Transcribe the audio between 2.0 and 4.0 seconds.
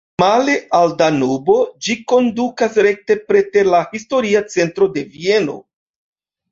kondukas rekte preter la